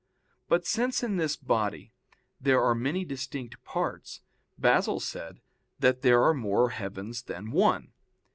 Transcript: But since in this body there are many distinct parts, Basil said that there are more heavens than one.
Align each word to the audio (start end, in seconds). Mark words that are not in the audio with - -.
But 0.49 0.65
since 0.65 1.03
in 1.03 1.17
this 1.17 1.35
body 1.35 1.93
there 2.39 2.59
are 2.63 2.73
many 2.73 3.05
distinct 3.05 3.63
parts, 3.63 4.21
Basil 4.57 4.99
said 4.99 5.41
that 5.77 6.01
there 6.01 6.23
are 6.23 6.33
more 6.33 6.71
heavens 6.71 7.21
than 7.21 7.51
one. 7.51 7.93